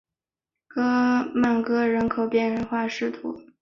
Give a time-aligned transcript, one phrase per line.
[1.35, 3.53] 曼戈人口变化图示